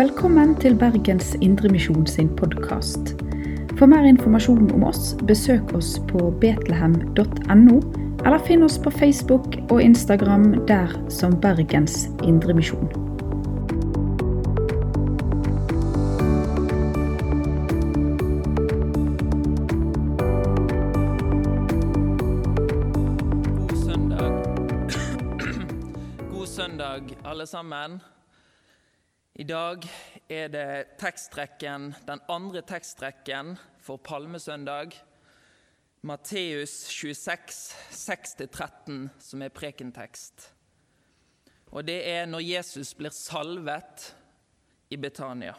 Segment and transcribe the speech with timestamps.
[0.00, 3.10] Velkommen til Bergens Indremisjon sin podkast.
[3.76, 7.74] For mer informasjon om oss, besøk oss på betlehem.no,
[8.24, 12.88] eller finn oss på Facebook og Instagram der som Bergens Indremisjon.
[23.58, 24.32] God søndag.
[26.32, 28.00] God søndag, alle sammen.
[29.38, 29.84] I dag
[30.26, 34.96] er det teksttrekken, den andre teksttrekken for palmesøndag.
[36.02, 40.48] Matteus 26, 6-13, som er prekentekst.
[41.70, 44.10] Og det er når Jesus blir salvet
[44.90, 45.54] i Betania.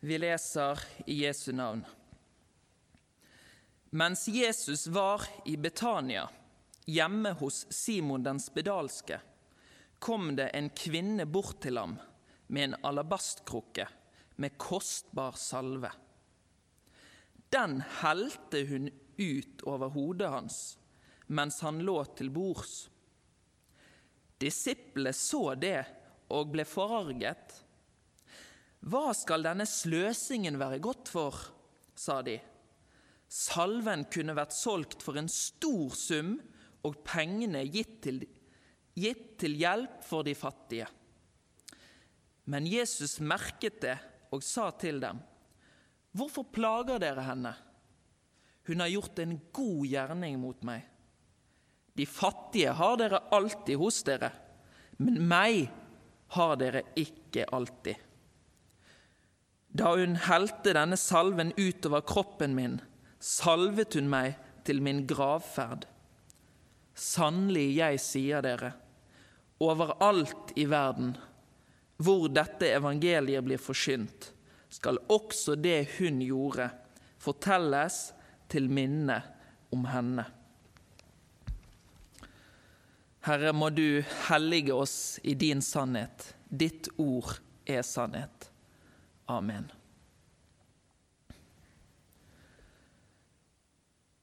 [0.00, 1.84] Vi leser i Jesu navn.
[3.92, 6.30] Mens Jesus var i Betania,
[6.88, 9.20] hjemme hos Simon den spedalske,
[10.00, 11.98] kom det en kvinne bort til ham
[12.48, 13.86] med en alabastkrukke
[14.40, 15.92] med kostbar salve.
[17.52, 18.88] Den helte hun
[19.20, 20.60] ut over hodet hans
[21.30, 22.88] mens han lå til bords.
[24.40, 25.78] Disiplene så det
[26.34, 27.54] og ble forarget.
[28.90, 31.36] Hva skal denne sløsingen være godt for,
[31.94, 32.38] sa de.
[33.30, 36.32] Salven kunne vært solgt for en stor sum
[36.86, 38.24] og pengene gitt til,
[39.00, 40.86] gitt til hjelp for de fattige.
[42.50, 43.96] Men Jesus merket det
[44.34, 45.20] og sa til dem,
[46.10, 47.52] Hvorfor plager dere henne?
[48.66, 50.82] Hun har gjort en god gjerning mot meg.
[51.94, 54.30] De fattige har dere alltid hos dere,
[54.98, 55.68] men meg
[56.34, 57.94] har dere ikke alltid.
[59.70, 62.78] Da hun helte denne salven utover kroppen min,
[63.22, 65.86] salvet hun meg til min gravferd.
[66.94, 68.74] Sannelig, jeg sier dere,
[69.60, 71.14] overalt i verden
[72.00, 74.30] hvor dette evangeliet blir forkynt,
[74.72, 76.70] skal også det hun gjorde,
[77.20, 77.98] fortelles
[78.48, 79.18] til minne
[79.74, 80.24] om henne.
[83.26, 84.00] Herre, må du
[84.30, 86.30] hellige oss i din sannhet.
[86.48, 87.36] Ditt ord
[87.68, 88.48] er sannhet.
[89.28, 89.68] Amen.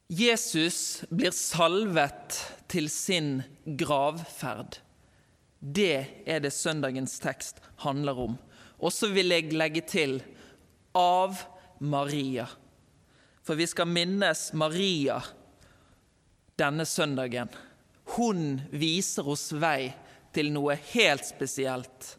[0.07, 3.43] Jesus blir salvet til sin
[3.77, 4.79] gravferd.
[5.59, 8.37] Det er det søndagens tekst handler om.
[8.77, 10.19] Og så vil jeg legge til
[10.97, 11.39] av
[11.79, 12.47] Maria.
[13.43, 15.21] For vi skal minnes Maria
[16.57, 17.49] denne søndagen.
[18.17, 19.93] Hun viser oss vei
[20.35, 22.13] til noe helt spesielt.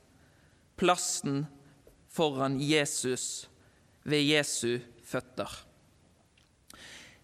[0.78, 1.44] Plassen
[2.10, 3.47] foran Jesus
[4.03, 5.50] ved Jesu føtter.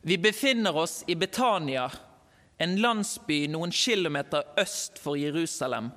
[0.04, 1.88] Vi befinner oss i Betania,
[2.58, 5.91] en landsby noen kilometer øst for Jerusalem.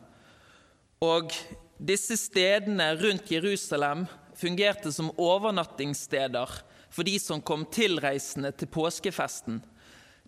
[1.04, 1.34] Og
[1.78, 6.54] disse stedene rundt Jerusalem fungerte som overnattingssteder
[6.90, 9.60] for de som kom tilreisende til påskefesten.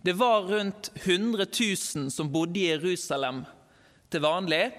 [0.05, 1.45] Det var rundt 100
[1.95, 3.43] 000 som bodde i Jerusalem
[4.11, 4.69] til vanlig,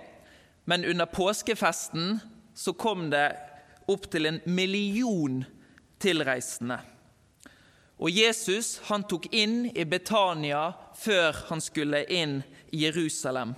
[0.64, 2.20] men under påskefesten
[2.54, 3.32] så kom det
[3.90, 5.42] opptil en million
[6.00, 6.78] tilreisende.
[8.00, 12.38] Og Jesus han tok inn i Betania før han skulle inn
[12.72, 13.52] i Jerusalem.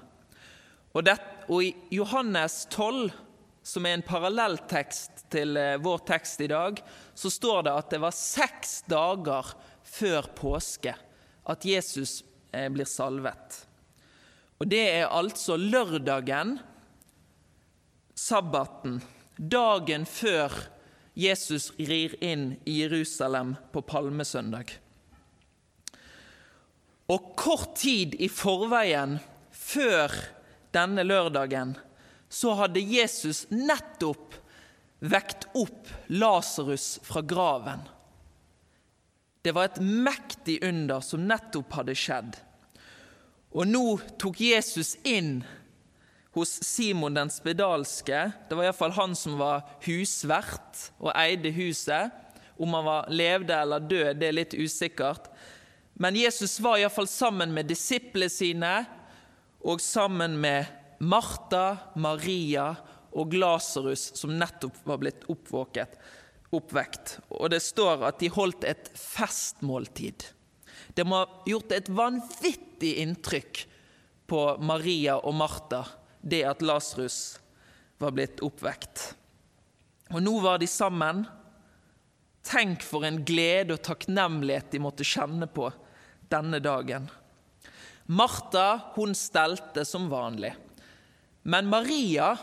[0.92, 1.16] Og, det,
[1.48, 3.12] og i Johannes 12,
[3.62, 6.80] som er en parallelltekst til eh, vår tekst i dag,
[7.14, 9.54] så står det at det var seks dager
[9.86, 10.94] før påske
[11.48, 12.20] at Jesus
[12.52, 13.62] eh, blir salvet.
[14.60, 16.58] Og det er altså lørdagen,
[18.14, 19.00] sabbaten,
[19.36, 20.52] dagen før
[21.18, 24.70] Jesus rir inn i Jerusalem på palmesøndag.
[27.12, 29.18] Og kort tid i forveien,
[29.50, 30.14] før
[30.74, 31.76] denne lørdagen,
[32.32, 34.38] så hadde Jesus nettopp
[35.02, 37.82] vekt opp Lasarus fra graven.
[39.42, 42.36] Det var et mektig under som nettopp hadde skjedd.
[43.52, 43.84] Og nå
[44.22, 45.42] tok Jesus inn
[46.32, 48.30] hos Simon den spedalske.
[48.48, 52.14] Det var iallfall han som var husvert og eide huset.
[52.56, 55.28] Om han var levde eller død, det er litt usikkert.
[56.00, 58.72] Men Jesus var iallfall sammen med disiplene sine
[59.62, 60.66] og sammen med
[61.02, 62.72] Martha, Maria
[63.18, 65.96] og Lasarus, som nettopp var blitt oppvåket,
[66.54, 67.18] oppvekt.
[67.38, 70.26] Og det står at de holdt et festmåltid.
[70.94, 73.64] Det må ha gjort et vanvittig inntrykk
[74.30, 75.84] på Maria og Martha,
[76.22, 77.38] det at Lasarus
[78.02, 79.12] var blitt oppvekt.
[80.12, 81.24] Og nå var de sammen.
[82.46, 85.70] Tenk for en glede og takknemlighet de måtte kjenne på
[86.32, 87.08] denne dagen.
[88.12, 90.52] Martha hun stelte som vanlig.
[91.48, 92.34] Men Maria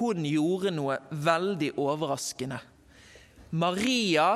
[0.00, 2.58] hun gjorde noe veldig overraskende.
[3.54, 4.34] Maria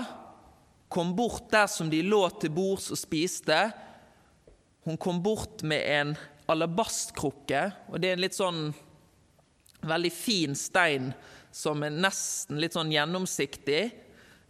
[0.89, 3.56] kom bort der som de lå til bords og spiste.
[4.87, 6.15] Hun kom bort med en
[6.49, 8.62] alabastkrukke, og det er en litt sånn
[9.89, 11.11] veldig fin stein
[11.55, 13.83] som er nesten litt sånn gjennomsiktig.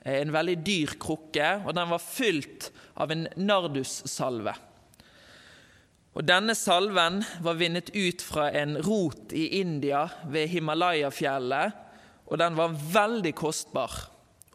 [0.09, 2.69] En veldig dyr krukke, og den var fylt
[3.01, 4.55] av en nardussalve.
[6.17, 11.85] Og Denne salven var vunnet ut fra en rot i India ved Himalaya-fjellet,
[12.29, 13.93] og den var veldig kostbar.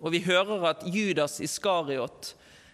[0.04, 2.34] Og vi hører at Judas Iskariot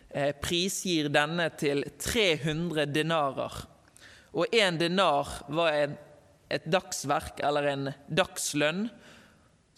[0.09, 3.59] eh, prisgir denne til 300 denarer.
[4.33, 5.93] Og én denar var en,
[6.49, 8.87] et dagsverk, eller en dagslønn.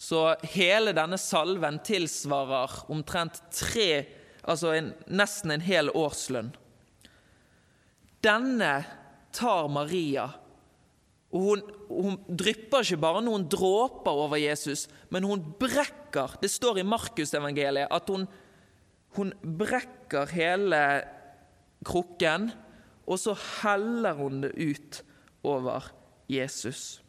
[0.00, 0.24] Så
[0.54, 4.06] hele denne salven tilsvarer omtrent tre,
[4.42, 6.50] altså en, nesten en hel årslønn.
[8.22, 8.74] Denne
[9.34, 10.28] tar Maria.
[11.32, 16.82] Og hun, hun, drypper ikke bare noen dråper over Jesus, men hun brekker Det står
[16.82, 18.26] i Markusevangeliet at hun,
[19.16, 20.82] hun brekker hele
[21.88, 22.50] krukken,
[23.08, 25.00] og så heller hun det ut
[25.42, 25.88] over
[26.30, 27.00] Jesus.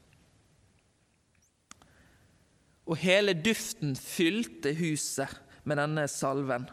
[2.88, 6.66] Og hele duften fylte huset med denne salven.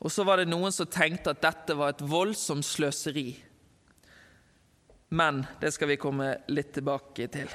[0.00, 3.34] Og så var det noen som tenkte at dette var et voldsomt sløseri.
[5.12, 7.50] Men det skal vi komme litt tilbake til.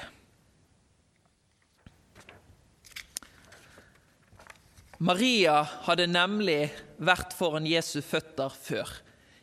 [5.06, 6.70] Maria hadde nemlig
[7.04, 8.92] vært foran Jesu føtter før.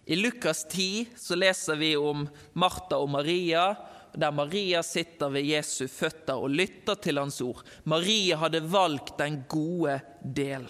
[0.08, 2.25] I Lukas 10 så leser vi om
[2.58, 3.72] Martha og Maria,
[4.14, 7.62] der Maria sitter ved Jesu føtter og lytter til hans ord.
[7.84, 10.66] Maria hadde valgt den gode del.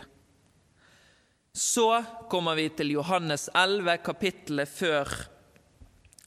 [1.52, 5.10] Så kommer vi til Johannes 11, kapittelet før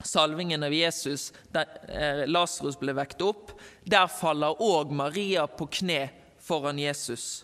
[0.05, 3.55] salvingen av Jesus, der eh, Lasarus ble vekt opp.
[3.89, 7.41] Der faller òg Maria på kne foran Jesus.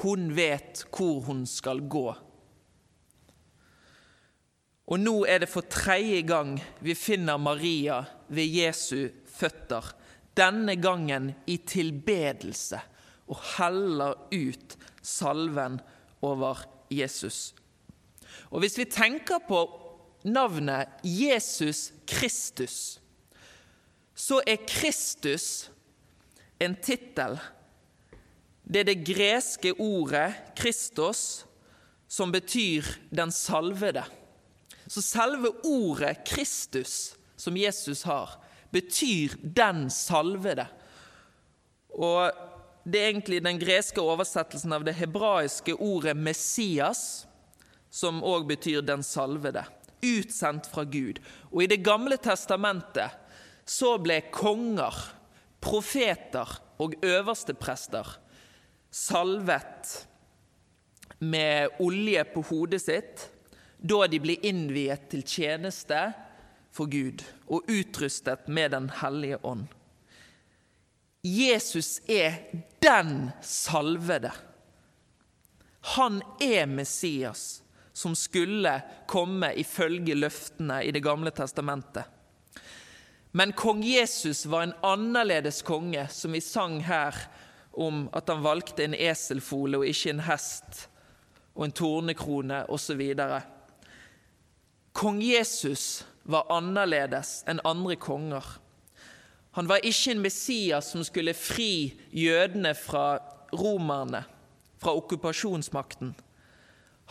[0.00, 2.06] Hun vet hvor hun skal gå.
[4.88, 8.00] Og nå er det for tredje gang vi finner Maria
[8.32, 9.92] ved Jesu føtter.
[10.32, 12.80] Denne gangen i tilbedelse,
[13.28, 15.82] og heller ut salven
[16.24, 16.77] over Jesus.
[16.90, 17.54] Jesus.
[18.50, 19.80] Og Hvis vi tenker på
[20.24, 23.00] navnet Jesus Kristus,
[24.14, 25.70] så er Kristus
[26.60, 27.38] en tittel.
[28.64, 31.46] Det er det greske ordet 'Kristos',
[32.08, 34.10] som betyr 'den salvede'.
[34.88, 40.66] Så selve ordet 'Kristus', som Jesus har, betyr 'den salvede'.
[41.88, 42.32] Og
[42.84, 47.26] det er egentlig den greske oversettelsen av det hebraiske ordet 'Messias',
[47.90, 49.66] som òg betyr 'den salvede'.
[50.02, 51.18] Utsendt fra Gud.
[51.52, 53.10] Og i Det gamle testamentet
[53.66, 54.94] så ble konger,
[55.60, 58.06] profeter og øversteprester
[58.90, 60.06] salvet
[61.18, 63.26] med olje på hodet sitt
[63.78, 65.98] da de ble innviet til tjeneste
[66.74, 69.66] for Gud og utrustet med Den hellige ånd.
[71.22, 72.34] Jesus er
[72.82, 74.32] den salvede.
[75.80, 77.62] Han er Messias
[77.98, 78.72] som skulle
[79.10, 82.04] komme ifølge løftene i Det gamle testamentet.
[83.30, 87.14] Men kong Jesus var en annerledes konge, som vi sang her
[87.72, 90.86] om at han valgte en eselfole og ikke en hest
[91.54, 93.02] og en tornekrone osv.
[94.92, 98.46] Kong Jesus var annerledes enn andre konger.
[99.58, 103.18] Han var ikke en Messias som skulle fri jødene fra
[103.58, 104.20] romerne,
[104.78, 106.12] fra okkupasjonsmakten.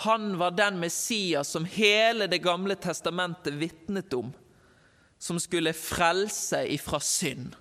[0.05, 4.31] Han var den Messias som hele Det gamle testamentet vitnet om,
[5.19, 7.51] som skulle frelse ifra synd.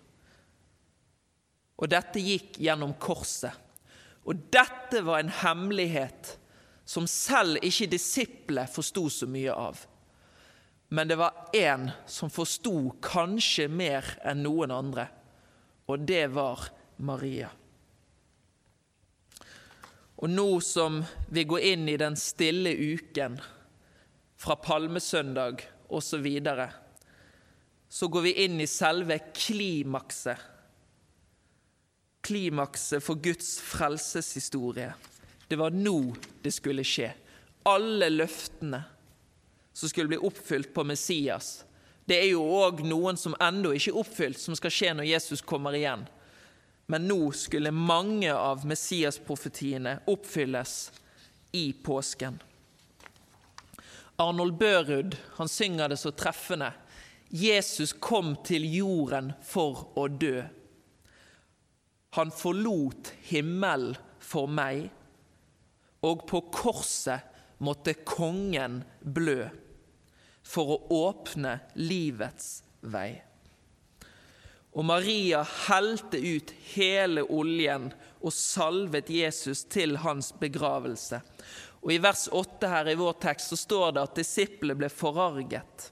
[1.83, 3.59] Og dette gikk gjennom korset.
[4.23, 6.37] Og dette var en hemmelighet
[6.87, 9.83] som selv ikke disiplet forsto så mye av.
[10.88, 15.09] Men det var én som forsto kanskje mer enn noen andre,
[15.90, 16.69] og det var
[17.02, 17.50] Maria.
[20.16, 23.40] Og nå som vi går inn i den stille uken
[24.38, 26.71] fra palmesøndag osv., så, videre,
[27.88, 30.38] så går vi inn i selve klimakset.
[32.26, 34.90] Klimakset for Guds frelseshistorie.
[35.47, 37.12] Det var nå det skulle skje.
[37.71, 38.83] Alle løftene
[39.76, 41.64] som skulle bli oppfylt på Messias.
[42.04, 45.42] Det er jo òg noen som ennå ikke er oppfylt, som skal skje når Jesus
[45.45, 46.06] kommer igjen.
[46.88, 50.76] Men nå skulle mange av Messias-profetiene oppfylles
[51.52, 52.38] i påsken.
[54.16, 56.71] Arnold Børud han synger det så treffende.
[57.28, 60.40] Jesus kom til jorden for å dø.
[62.16, 63.92] Han forlot himmelen
[64.25, 64.88] for meg,
[66.00, 69.50] og på korset måtte kongen blø
[70.46, 73.10] for å åpne livets vei.
[74.76, 77.88] Og Maria helte ut hele oljen
[78.20, 81.22] og salvet Jesus til hans begravelse.
[81.80, 85.90] Og I vers 8 her i vår tekst så står det at disiplene ble forarget.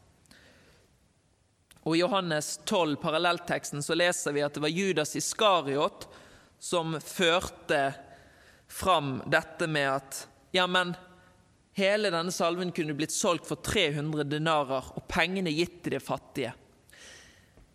[1.84, 6.06] Og I Johannes 12, parallellteksten, så leser vi at det var Judas Iskariot
[6.60, 7.92] som førte
[8.68, 10.20] fram dette med at
[10.56, 10.94] ja, men
[11.78, 16.54] hele denne salven kunne blitt solgt for 300 denarer og pengene gitt til de fattige.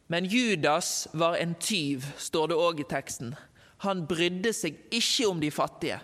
[0.10, 3.36] Men Judas var en tyv, står det òg i teksten.
[3.86, 6.00] Han brydde seg ikke om de fattige.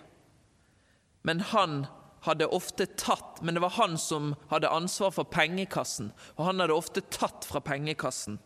[1.26, 1.86] Men han
[2.26, 6.78] hadde ofte tatt Men det var han som hadde ansvar for pengekassen, og han hadde
[6.78, 8.40] ofte tatt fra pengekassen.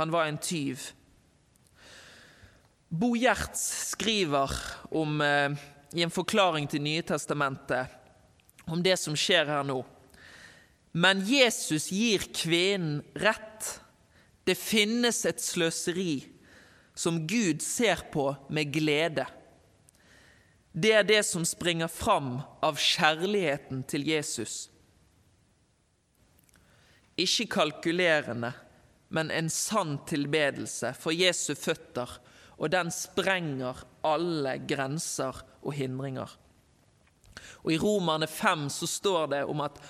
[0.00, 0.90] Han var en tyv.
[2.88, 4.52] Bo Gjerts skriver
[4.90, 5.56] om, eh,
[5.92, 7.97] i en forklaring til Nye testamentet
[8.68, 9.82] om det som skjer her nå.
[10.92, 13.80] Men Jesus gir kvinnen rett.
[14.44, 16.22] Det finnes et sløseri
[16.98, 19.26] som Gud ser på med glede.
[20.72, 24.68] Det er det som springer fram av kjærligheten til Jesus.
[27.18, 28.52] Ikke kalkulerende,
[29.10, 32.10] men en sann tilbedelse for Jesu føtter,
[32.58, 36.30] og den sprenger alle grenser og hindringer.
[37.64, 39.80] Og I Romerne 5 så står det om at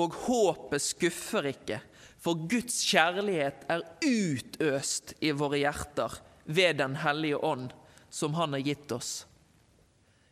[0.00, 1.80] og håpet skuffer ikke,
[2.20, 7.70] for Guds kjærlighet er utøst i våre hjerter ved Den hellige ånd,
[8.10, 9.26] som Han har gitt oss.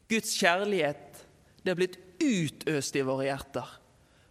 [0.08, 1.24] Guds kjærlighet
[1.62, 3.66] det er blitt utøst i våre hjerter.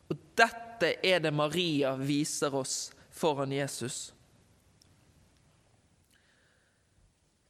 [0.10, 4.12] Og dette er det Maria viser oss foran Jesus.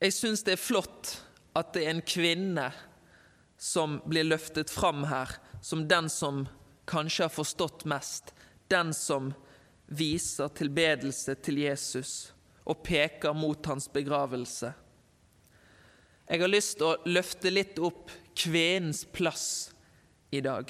[0.02, 1.16] Jeg syns det er flott
[1.58, 2.68] at det er en kvinne
[3.58, 6.46] som blir løftet fram her, som den som
[6.88, 8.34] kanskje har forstått mest,
[8.68, 9.34] den som
[9.88, 12.34] viser tilbedelse til Jesus
[12.68, 14.74] og peker mot hans begravelse.
[16.28, 19.72] Jeg har lyst til å løfte litt opp kvenens plass
[20.36, 20.68] i dag.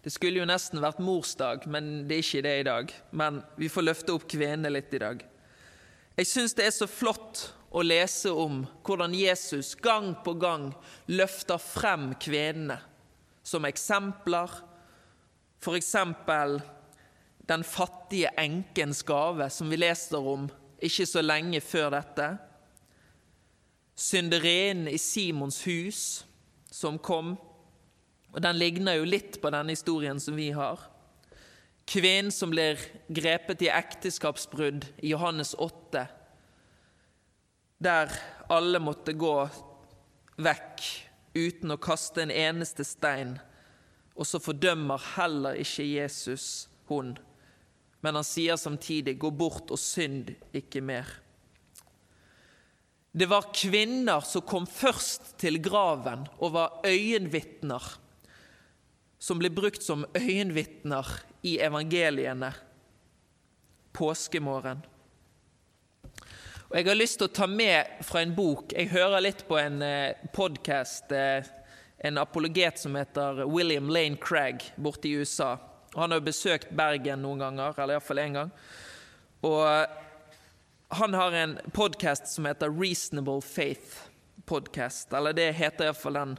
[0.00, 2.92] Det skulle jo nesten vært morsdag, men det er ikke det i dag.
[3.10, 5.24] Men vi får løfte opp kvenene litt i dag.
[6.16, 10.70] Jeg syns det er så flott å lese om hvordan Jesus gang på gang
[11.10, 12.80] løfter frem kvenene
[13.46, 14.50] som eksempler.
[15.60, 16.58] Eksempel
[17.50, 20.48] den fattige enkens gave, som vi leser om
[20.80, 22.28] ikke så lenge før dette
[24.00, 26.24] synderinnen i Simons hus
[26.72, 27.34] som kom.
[28.32, 30.80] Og Den ligner jo litt på denne historien som vi har.
[31.90, 32.78] Kvinnen som blir
[33.10, 36.06] grepet i ekteskapsbrudd i Johannes 8,
[37.80, 38.12] der
[38.52, 39.34] alle måtte gå
[40.40, 40.84] vekk
[41.34, 43.38] uten å kaste en eneste stein.
[44.18, 47.14] Og så fordømmer heller ikke Jesus hun,
[48.04, 51.20] men han sier samtidig 'gå bort og synd ikke mer'.
[53.12, 57.82] Det var kvinner som kom først til graven og var øyenvitner,
[59.18, 61.06] som ble brukt som øyenvitner
[61.42, 62.52] i evangeliene
[63.92, 64.84] påskemorgen.
[66.70, 69.56] Og Jeg har lyst til å ta med fra en bok Jeg hører litt på
[69.58, 71.48] en eh, podkast, eh,
[71.98, 75.56] en apologet som heter William Lane Craig borte i USA.
[75.98, 78.54] Han har besøkt Bergen noen ganger, eller iallfall én gang.
[79.42, 79.66] Og
[80.94, 84.06] han har en podkast som heter Reasonable Faith
[84.46, 85.10] Podcast.
[85.10, 86.38] Eller det heter iallfall den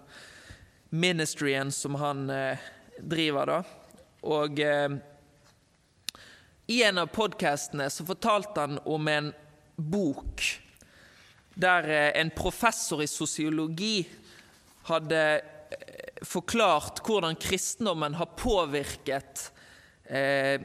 [0.96, 2.72] ministryen som han eh,
[3.04, 3.62] driver, da.
[4.24, 4.90] Og eh,
[6.72, 9.34] i en av podkastene så fortalte han om en
[9.82, 10.42] bok
[11.54, 14.06] der eh, en professor i sosiologi
[14.88, 19.52] hadde eh, forklart hvordan kristendommen har påvirket
[20.06, 20.62] eh,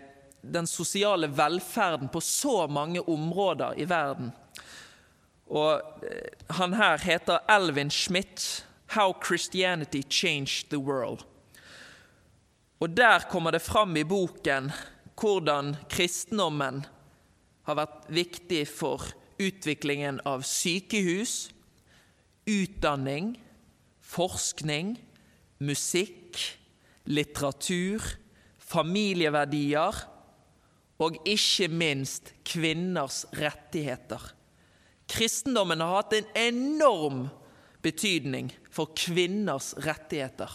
[0.47, 4.31] den sosiale velferden på så mange områder i verden.
[5.47, 5.83] Og
[6.59, 8.65] Han her heter Elvin Schmidt.
[8.89, 11.25] 'How Christianity Changed the World'.
[12.81, 14.73] Og Der kommer det fram i boken
[15.21, 16.87] hvordan kristendommen
[17.67, 19.03] har vært viktig for
[19.43, 21.51] utviklingen av sykehus,
[22.47, 23.35] utdanning,
[24.07, 24.95] forskning,
[25.59, 26.39] musikk,
[27.11, 28.03] litteratur,
[28.63, 30.05] familieverdier
[31.03, 34.23] og ikke minst kvinners rettigheter.
[35.11, 37.27] Kristendommen har hatt en enorm
[37.85, 40.51] betydning for kvinners rettigheter.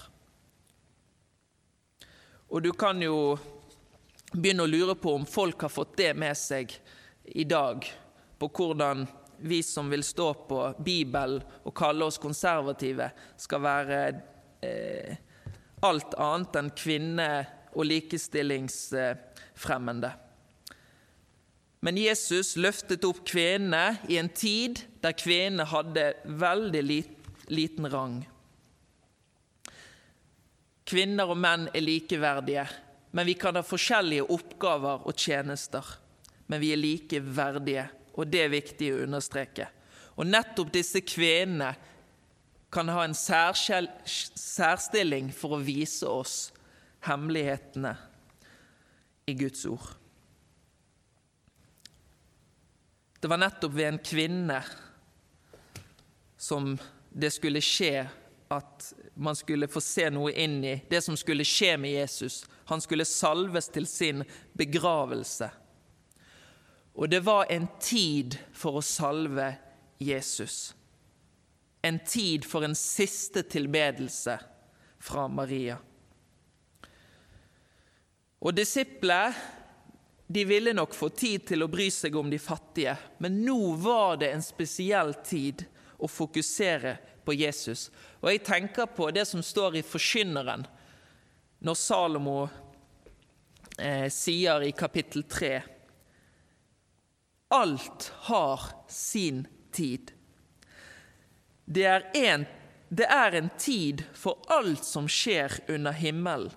[2.51, 3.37] Og du kan jo
[4.33, 6.73] begynne å lure på om folk har fått det med seg
[7.35, 7.87] i dag,
[8.39, 9.07] på hvordan
[9.41, 14.21] vi som vil stå på Bibelen og kalle oss konservative, skal være
[14.65, 15.15] eh,
[15.81, 20.11] alt annet enn kvinne- og likestillingsfremmende.
[21.81, 27.03] Men Jesus løftet opp kvinnene i en tid der kvinnene hadde veldig
[27.49, 28.27] liten rang.
[30.91, 32.67] Kvinner og menn er likeverdige,
[33.15, 35.85] men vi kan ha forskjellige oppgaver og tjenester.
[36.51, 37.85] Men vi er likeverdige,
[38.19, 39.69] og det er viktig å understreke.
[40.19, 41.71] Og nettopp disse kvinnene
[42.71, 46.53] kan ha en særstilling for å vise oss
[47.07, 47.95] hemmelighetene
[49.31, 49.89] i Guds ord.
[53.21, 54.61] Det var nettopp ved en kvinne
[56.41, 56.73] som
[57.11, 58.07] det skulle skje
[58.51, 62.41] at man skulle få se noe inn i det som skulle skje med Jesus.
[62.71, 64.23] Han skulle salves til sin
[64.57, 65.51] begravelse.
[67.01, 69.47] Og det var en tid for å salve
[69.97, 70.75] Jesus.
[71.81, 74.35] En tid for en siste tilbedelse
[75.01, 75.79] fra Maria.
[78.37, 79.33] Og disiplene
[80.29, 84.21] de ville nok få tid til å bry seg om de fattige, men nå var
[84.21, 85.65] det en spesiell tid
[85.97, 86.93] å fokusere
[87.25, 87.89] på Jesus.
[88.21, 90.69] Og jeg tenker på det som står i Forkynneren,
[91.65, 92.39] når Salomo
[93.81, 95.55] eh, sier i kapittel 3
[97.51, 100.11] Alt har sin tid.
[101.65, 102.45] Det er, en,
[102.89, 106.51] det er en tid for alt som skjer under himmelen.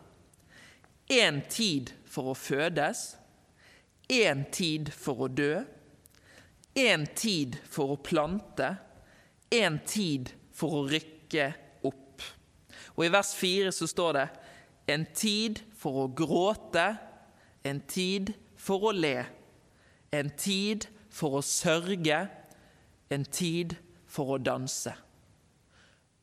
[1.10, 3.02] En tid for å fødes,
[4.08, 5.64] en tid for å dø,
[6.74, 8.70] en tid for å plante,
[9.50, 11.50] en tid for å rykke
[11.87, 12.24] opp.
[12.94, 14.26] Og I vers 4 så står det
[14.94, 16.92] en tid for å gråte,
[17.66, 19.18] en tid for å le,
[20.14, 22.24] en tid for å sørge,
[23.11, 23.77] en tid
[24.11, 24.92] for å danse.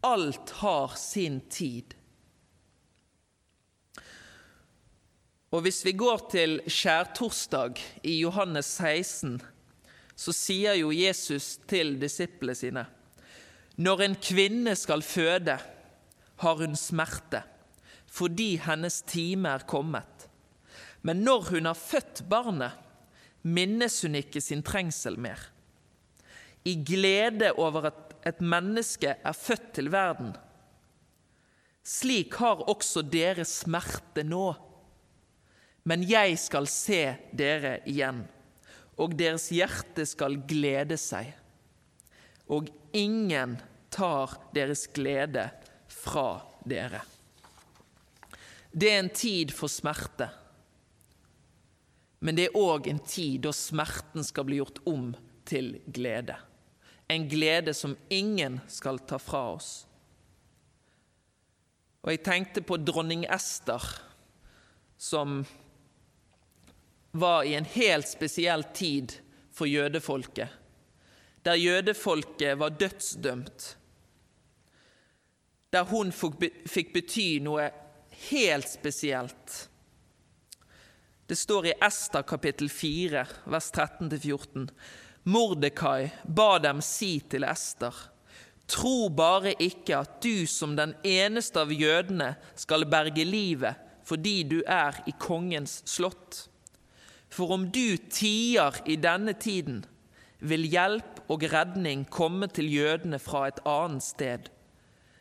[0.07, 1.95] Alt har sin tid.
[5.51, 9.41] Og Hvis vi går til skjærtorsdag i Johannes 16,
[10.15, 12.85] så sier jo Jesus til disiplene sine
[13.81, 15.55] når en kvinne skal føde,
[16.41, 17.43] har hun smerte,
[18.11, 20.27] fordi hennes time er kommet.
[21.01, 22.75] Men når hun har født barnet,
[23.43, 25.39] minnes hun ikke sin trengsel mer.
[26.65, 30.35] I glede over at et menneske er født til verden.
[31.81, 34.51] Slik har også dere smerte nå.
[35.89, 37.01] Men jeg skal se
[37.33, 38.21] dere igjen,
[39.01, 41.31] og deres hjerte skal glede seg
[42.51, 43.55] og ingen
[43.91, 45.47] tar deres glede
[45.87, 47.01] fra dere.
[48.71, 50.27] Det er en tid for smerte,
[52.21, 55.11] men det er òg en tid da smerten skal bli gjort om
[55.49, 56.37] til glede.
[57.11, 59.71] En glede som ingen skal ta fra oss.
[62.01, 63.83] Og jeg tenkte på dronning Ester,
[64.97, 65.41] som
[67.11, 69.17] var i en helt spesiell tid
[69.51, 70.61] for jødefolket
[71.45, 73.77] der jødefolket var dødsdømt.
[75.73, 77.69] Der hun fikk bety noe
[78.29, 79.55] helt spesielt.
[81.31, 84.65] Det står i Ester kapittel 4, vers 13-14.
[85.23, 87.95] Mordekai ba dem si til Ester.:
[88.67, 94.57] Tro bare ikke at du som den eneste av jødene skal berge livet fordi du
[94.67, 96.49] er i kongens slott.
[97.31, 99.85] For om du tier i denne tiden,
[100.43, 104.55] vil hjelp og redning komme til jødene fra et annet sted,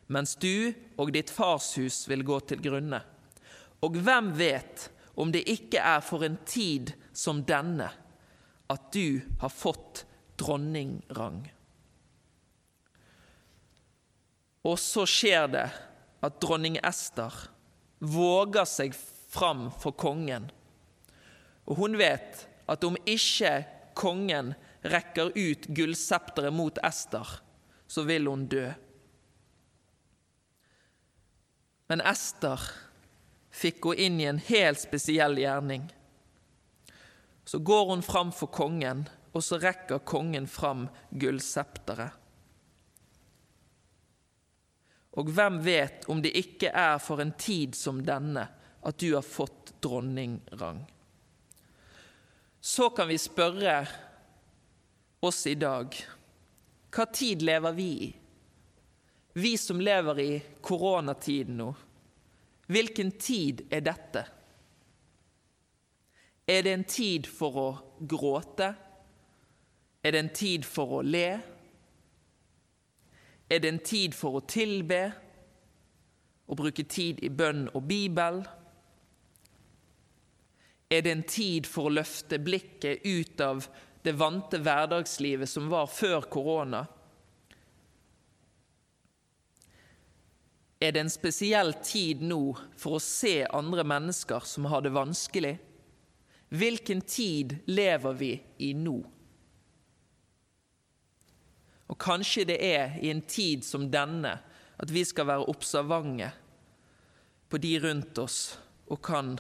[0.09, 3.07] mens du og ditt farshus vil gå til grunne.
[3.87, 7.89] Og hvem vet om det ikke er for en tid som denne
[8.71, 10.05] at du har fått
[10.41, 11.43] dronningrang?
[14.69, 15.69] Og så skjer det
[16.21, 17.33] at dronning Ester
[18.01, 18.97] våger seg
[19.31, 20.51] fram for kongen.
[21.69, 23.63] Og hun vet at om ikke
[23.99, 24.55] kongen
[24.87, 27.27] rekker ut gullsepteret mot Ester,
[27.91, 28.69] så vil hun dø.
[31.91, 32.63] Men Ester
[33.61, 35.89] fikk gå inn i en helt spesiell gjerning.
[37.45, 42.17] Så går hun fram for kongen, og så rekker kongen fram gullsepteret.
[45.19, 48.47] Og hvem vet om det ikke er for en tid som denne
[48.87, 50.85] at du har fått dronningrang?
[52.61, 53.75] Så kan vi spørre
[55.27, 55.97] oss i dag.
[56.95, 58.11] Hva tid lever vi i?
[59.33, 61.71] Vi som lever i koronatiden nå.
[62.71, 64.23] Hvilken tid er dette?
[66.47, 67.71] Er det en tid for å
[68.11, 68.69] gråte?
[70.03, 71.27] Er det en tid for å le?
[73.51, 75.01] Er det en tid for å tilbe
[76.51, 78.41] og bruke tid i bønn og Bibel?
[80.91, 83.67] Er det en tid for å løfte blikket ut av
[84.03, 86.87] det vante hverdagslivet som var før korona?
[90.81, 95.59] Er det en spesiell tid nå for å se andre mennesker som har det vanskelig?
[96.51, 98.31] Hvilken tid lever vi
[98.65, 98.97] i nå?
[101.91, 104.39] Og kanskje det er i en tid som denne
[104.81, 106.31] at vi skal være observante
[107.51, 108.41] på de rundt oss
[108.89, 109.35] og kan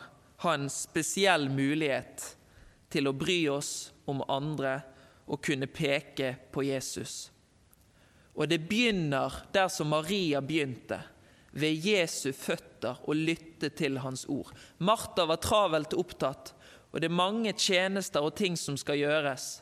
[0.44, 2.24] ha en spesiell mulighet
[2.92, 4.80] til å bry oss om andre
[5.30, 7.30] og kunne peke på Jesus.
[8.34, 11.00] Og det begynner der som Maria begynte,
[11.50, 14.52] ved Jesu føtter og lytte til hans ord.
[14.78, 16.54] Martha var travelt opptatt,
[16.90, 19.60] og det er mange tjenester og ting som skal gjøres.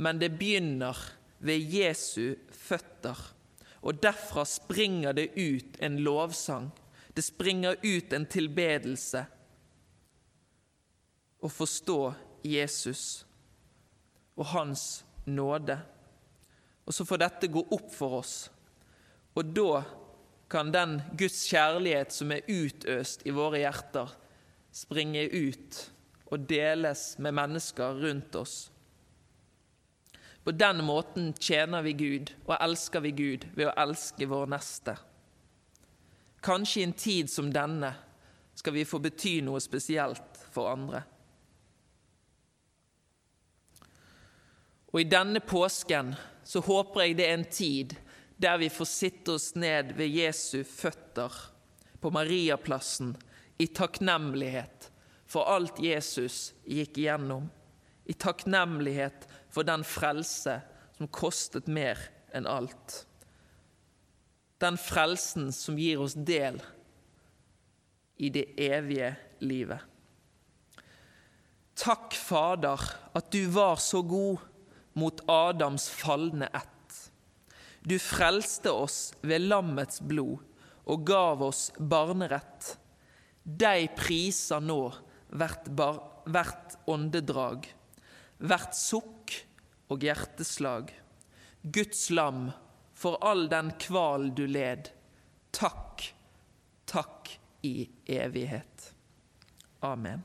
[0.00, 0.96] Men det begynner
[1.44, 3.18] ved Jesu føtter.
[3.80, 6.70] Og derfra springer det ut en lovsang.
[7.16, 9.24] Det springer ut en tilbedelse.
[11.40, 12.00] Å forstå
[12.44, 13.04] Jesus
[14.36, 14.84] og Hans
[15.28, 15.78] nåde.
[16.84, 18.34] Og så får dette gå opp for oss.
[19.36, 19.82] Og da
[20.50, 24.10] kan den Guds kjærlighet som er utøst i våre hjerter,
[24.74, 25.78] springe ut
[26.30, 28.56] og deles med mennesker rundt oss.
[30.44, 34.96] På den måten tjener vi Gud og elsker vi Gud ved å elske vår neste.
[36.42, 37.92] Kanskje i en tid som denne
[38.56, 41.02] skal vi få bety noe spesielt for andre.
[44.90, 47.94] Og i denne påsken så håper jeg det er en tid
[48.40, 51.34] der vi får sitte oss ned ved Jesu føtter
[52.00, 53.12] på Mariaplassen
[53.60, 54.88] i takknemlighet
[55.30, 57.46] for alt Jesus gikk igjennom,
[58.08, 60.56] i takknemlighet for den frelse
[60.96, 62.00] som kostet mer
[62.34, 63.04] enn alt.
[64.60, 66.58] Den frelsen som gir oss del
[68.20, 69.86] i det evige livet.
[71.80, 72.82] Takk, Fader,
[73.16, 74.42] at du var så god
[74.98, 76.79] mot Adams falne ett.
[77.80, 80.40] Du frelste oss ved lammets blod
[80.90, 82.76] og gav oss barnerett.
[83.44, 84.82] Deg priser nå
[85.30, 87.70] hvert, bar, hvert åndedrag
[88.40, 89.34] hvert sukk
[89.92, 90.90] og hjerteslag.
[91.62, 92.50] Guds lam,
[92.96, 94.90] for all den kval du led.
[95.52, 96.10] Takk,
[96.88, 98.92] takk i evighet.
[99.84, 100.24] Amen.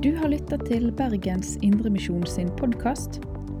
[0.00, 3.20] Du har lytta til Bergens Indremisjon sin podkast.